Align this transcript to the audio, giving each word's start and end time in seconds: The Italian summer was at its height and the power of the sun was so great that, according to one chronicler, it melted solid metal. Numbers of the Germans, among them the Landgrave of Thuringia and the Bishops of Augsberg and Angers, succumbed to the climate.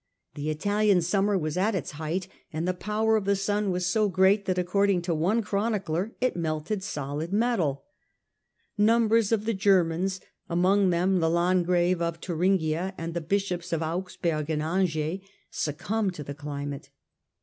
The 0.33 0.49
Italian 0.49 1.03
summer 1.03 1.37
was 1.37 1.57
at 1.57 1.75
its 1.75 1.91
height 1.91 2.27
and 2.51 2.67
the 2.67 2.73
power 2.73 3.17
of 3.17 3.25
the 3.25 3.35
sun 3.35 3.69
was 3.69 3.85
so 3.85 4.09
great 4.09 4.45
that, 4.45 4.57
according 4.57 5.03
to 5.03 5.13
one 5.13 5.43
chronicler, 5.43 6.15
it 6.19 6.35
melted 6.35 6.81
solid 6.81 7.31
metal. 7.31 7.83
Numbers 8.79 9.31
of 9.31 9.45
the 9.45 9.53
Germans, 9.53 10.19
among 10.49 10.89
them 10.89 11.19
the 11.19 11.29
Landgrave 11.29 12.01
of 12.01 12.17
Thuringia 12.17 12.95
and 12.97 13.13
the 13.13 13.21
Bishops 13.21 13.71
of 13.71 13.81
Augsberg 13.83 14.49
and 14.49 14.63
Angers, 14.63 15.19
succumbed 15.51 16.15
to 16.15 16.23
the 16.23 16.33
climate. 16.33 16.89